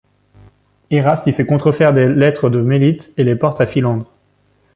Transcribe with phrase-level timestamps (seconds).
[0.89, 4.09] Eraste y fait contrefaire des lettre de Mélite, et les porter à Philandre.